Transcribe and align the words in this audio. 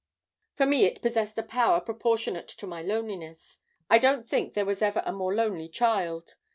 "For 0.55 0.65
me 0.65 0.85
it 0.85 1.03
possessed 1.03 1.37
a 1.37 1.43
power 1.43 1.79
proportionate 1.79 2.47
to 2.47 2.65
my 2.65 2.81
loneliness. 2.81 3.59
I 3.87 3.99
don't 3.99 4.27
think 4.27 4.55
there 4.55 4.65
was 4.65 4.81
ever 4.81 5.03
a 5.05 5.11
more 5.13 5.35
lonely 5.35 5.69
child. 5.69 6.37